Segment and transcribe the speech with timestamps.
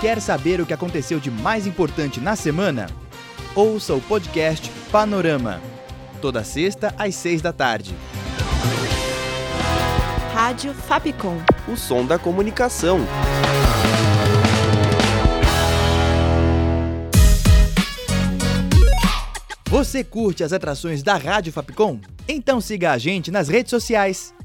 [0.00, 2.86] Quer saber o que aconteceu de mais importante na semana?
[3.52, 5.60] Ouça o podcast Panorama.
[6.22, 7.96] Toda sexta às seis da tarde.
[10.32, 11.36] Rádio Fapcom.
[11.66, 13.00] O som da comunicação.
[19.68, 22.00] Você curte as atrações da Rádio Fapcom?
[22.28, 24.32] Então siga a gente nas redes sociais.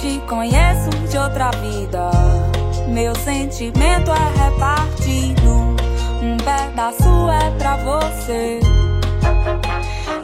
[0.00, 2.10] Te conheço de outra vida.
[2.88, 5.76] Meu sentimento é repartido.
[6.22, 8.60] Um pedaço é pra você.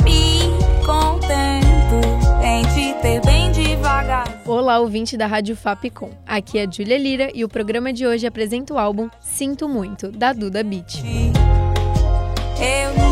[0.05, 0.41] Me
[0.85, 2.01] contento
[2.43, 4.27] em te ter bem devagar.
[4.47, 6.11] Olá, ouvinte da Rádio Fapcom.
[6.27, 10.11] Aqui é a Júlia Lira e o programa de hoje apresenta o álbum Sinto Muito,
[10.11, 11.03] da Duda Beat.
[12.61, 13.08] Eu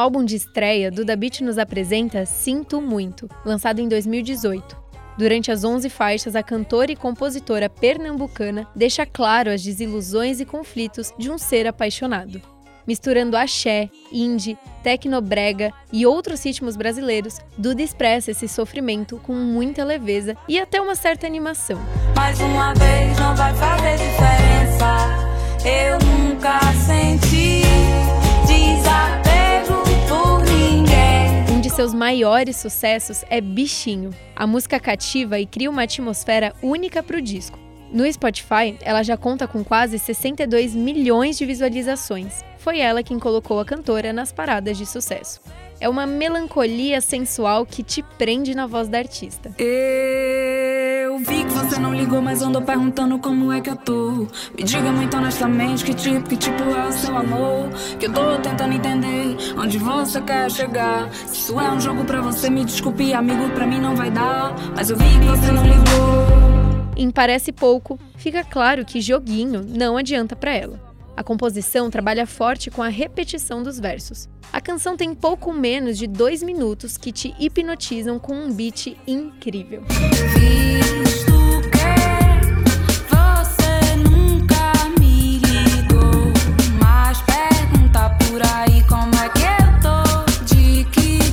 [0.00, 4.76] álbum de estreia, Duda Beat nos apresenta Sinto Muito, lançado em 2018.
[5.18, 11.12] Durante as 11 faixas, a cantora e compositora pernambucana deixa claro as desilusões e conflitos
[11.18, 12.40] de um ser apaixonado.
[12.86, 20.34] Misturando axé, indie, tecnobrega e outros ritmos brasileiros, Duda expressa esse sofrimento com muita leveza
[20.48, 21.78] e até uma certa animação.
[22.16, 25.28] Mais uma vez não vai fazer diferença.
[25.62, 27.62] Eu nunca senti
[28.46, 28.99] desapego
[31.80, 34.10] seus maiores sucessos é Bichinho.
[34.36, 37.58] A música cativa e cria uma atmosfera única para o disco.
[37.90, 42.44] No Spotify, ela já conta com quase 62 milhões de visualizações.
[42.58, 45.40] Foi ela quem colocou a cantora nas paradas de sucesso.
[45.80, 49.50] É uma melancolia sensual que te prende na voz da artista.
[51.24, 54.26] Vi que você não ligou, mas andou perguntando como é que eu tô.
[54.56, 57.70] Me diga muito honestamente que tipo, que tipo é o seu amor.
[57.98, 61.12] Que eu tô tentando entender onde você quer chegar.
[61.12, 64.54] Se isso é um jogo pra você, me desculpe, amigo, pra mim não vai dar.
[64.74, 66.30] Mas eu vi que você não ligou.
[66.96, 70.89] Em Parece Pouco, fica claro que joguinho não adianta para ela.
[71.16, 74.28] A composição trabalha forte com a repetição dos versos.
[74.52, 79.84] A canção tem pouco menos de dois minutos que te hipnotizam com um beat incrível.
[79.86, 80.10] É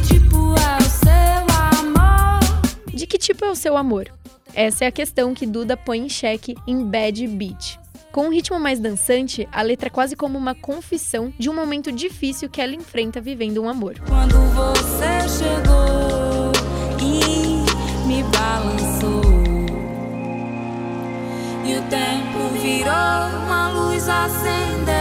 [0.03, 0.77] tipo é?
[2.93, 4.11] De que tipo é o seu amor?
[4.53, 7.79] Essa é a questão que Duda põe em xeque em Bad Beat.
[8.17, 11.91] Com um ritmo mais dançante, a letra é quase como uma confissão de um momento
[11.91, 13.93] difícil que ela enfrenta vivendo um amor.
[14.07, 16.51] Quando você chegou
[16.99, 19.21] e me balançou,
[21.63, 24.96] e o tempo virou, uma luz acendeu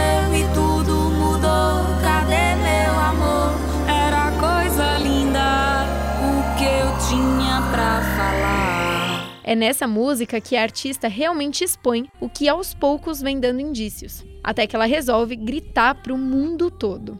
[9.47, 14.25] É nessa música que a artista realmente expõe o que aos poucos vem dando indícios,
[14.43, 17.17] até que ela resolve gritar para o mundo todo.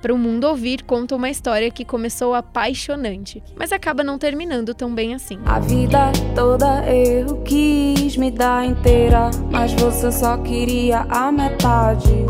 [0.00, 4.92] Para o mundo ouvir, conta uma história que começou apaixonante, mas acaba não terminando tão
[4.92, 5.38] bem assim.
[5.46, 12.26] A vida toda eu quis me dar inteira, mas você só queria a metade.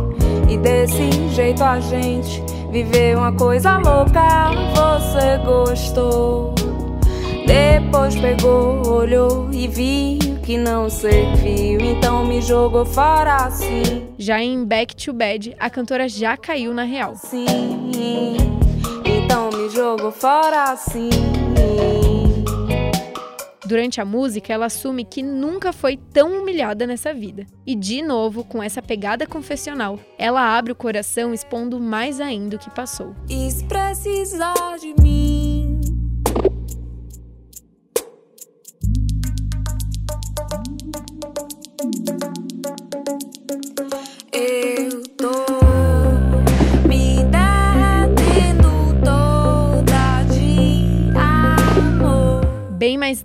[0.47, 4.51] E desse jeito a gente viveu uma coisa louca.
[4.75, 6.55] Você gostou,
[7.47, 14.09] depois pegou, olhou e viu que não serviu, então me jogou fora assim.
[14.19, 17.15] Já em Back to Bad, a cantora já caiu na real.
[17.17, 17.47] Sim,
[19.05, 21.11] então me jogou fora assim.
[23.65, 27.47] Durante a música, ela assume que nunca foi tão humilhada nessa vida.
[27.67, 32.59] E de novo, com essa pegada confessional, ela abre o coração expondo mais ainda o
[32.59, 33.15] que passou.
[33.69, 35.32] Precisar de mim,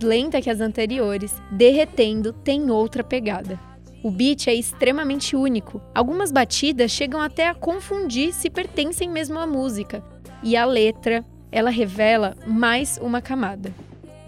[0.08, 3.60] lenta que as anteriores, Derretendo tem outra pegada.
[4.02, 5.82] O beat é extremamente único.
[5.94, 10.02] Algumas batidas chegam até a confundir se pertencem mesmo à música.
[10.42, 13.72] E a letra, ela revela mais uma camada.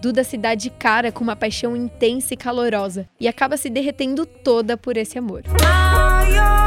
[0.01, 4.25] Duda se dá de cara com uma paixão intensa e calorosa e acaba se derretendo
[4.25, 5.43] toda por esse amor.
[5.61, 6.60] Maioria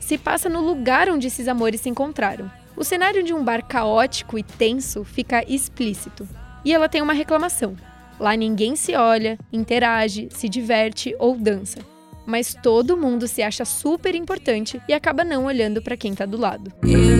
[0.00, 2.50] Se passa no lugar onde esses amores se encontraram.
[2.76, 6.28] O cenário de um bar caótico e tenso fica explícito.
[6.64, 7.76] E ela tem uma reclamação.
[8.18, 11.78] Lá ninguém se olha, interage, se diverte ou dança.
[12.26, 16.38] Mas todo mundo se acha super importante e acaba não olhando para quem tá do
[16.38, 16.72] lado.
[16.82, 17.13] Eu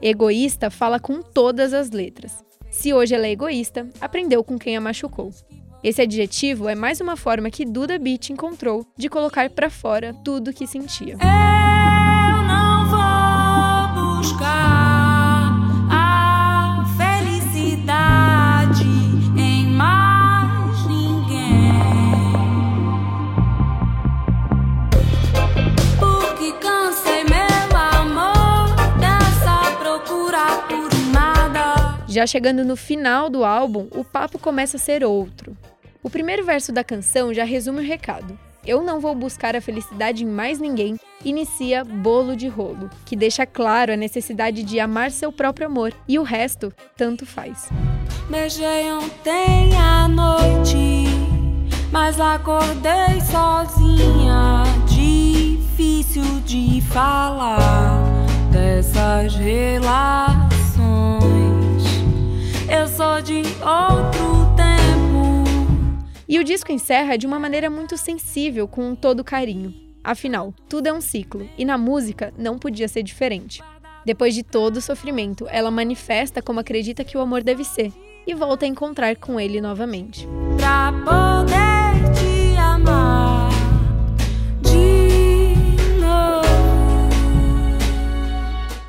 [0.00, 2.44] Egoísta fala com todas as letras.
[2.70, 5.30] Se hoje ela é egoísta, aprendeu com quem a machucou.
[5.82, 10.52] Esse adjetivo é mais uma forma que Duda Beat encontrou de colocar pra fora tudo
[10.52, 11.14] que sentia.
[11.14, 14.75] Eu não vou buscar
[32.16, 35.54] Já chegando no final do álbum, o papo começa a ser outro.
[36.02, 38.38] O primeiro verso da canção já resume o recado.
[38.64, 43.44] Eu não vou buscar a felicidade em mais ninguém, inicia Bolo de Rolo, que deixa
[43.44, 47.68] claro a necessidade de amar seu próprio amor e o resto tanto faz.
[48.30, 51.04] Beijei ontem à noite,
[51.92, 54.62] mas acordei sozinha.
[54.88, 58.02] Difícil de falar
[58.50, 60.45] dessas relações.
[63.16, 65.42] Sou de outro tempo.
[66.28, 69.72] E o disco encerra de uma maneira muito sensível, com todo carinho.
[70.04, 73.62] Afinal, tudo é um ciclo, e na música não podia ser diferente.
[74.04, 77.90] Depois de todo o sofrimento, ela manifesta como acredita que o amor deve ser,
[78.26, 80.28] e volta a encontrar com ele novamente.
[80.58, 81.75] Pra poder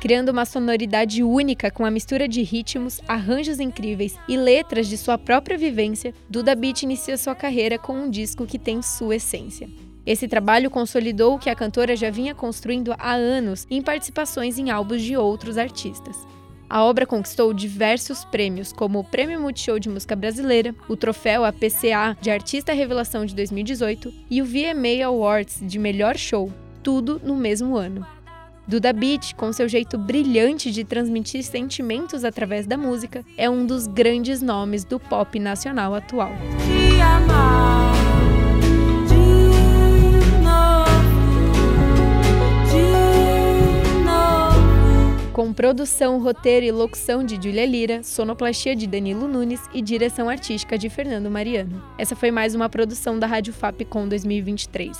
[0.08, 5.18] Criando uma sonoridade única com a mistura de ritmos, arranjos incríveis e letras de sua
[5.18, 9.68] própria vivência, Duda Beat inicia sua carreira com um disco que tem sua essência.
[10.06, 14.70] Esse trabalho consolidou o que a cantora já vinha construindo há anos em participações em
[14.70, 16.16] álbuns de outros artistas.
[16.70, 22.16] A obra conquistou diversos prêmios, como o Prêmio Multishow de Música Brasileira, o troféu APCA
[22.18, 26.50] de Artista Revelação de 2018 e o VMA Awards de Melhor Show,
[26.82, 28.06] tudo no mesmo ano.
[28.68, 33.86] Duda Beat, com seu jeito brilhante de transmitir sentimentos através da música, é um dos
[33.86, 36.30] grandes nomes do pop nacional atual.
[45.32, 50.76] Com produção, roteiro e locução de Julia Lira, sonoplastia de Danilo Nunes e direção artística
[50.76, 51.82] de Fernando Mariano.
[51.96, 54.94] Essa foi mais uma produção da Rádio Fapcom 2023.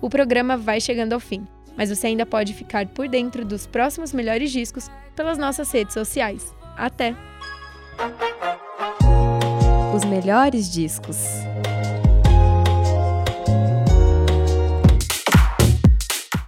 [0.00, 1.44] O programa vai chegando ao fim,
[1.78, 6.52] mas você ainda pode ficar por dentro dos próximos melhores discos pelas nossas redes sociais.
[6.76, 7.14] Até!
[9.94, 11.16] Os melhores discos.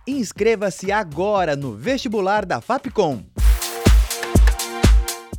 [0.06, 3.29] Inscreva-se agora no vestibular da Fapcom.